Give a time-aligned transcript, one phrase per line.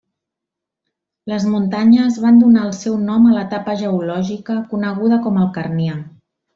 [1.31, 6.05] Les muntanyes van donar el seu nom a l'etapa geològica coneguda com el Carnià.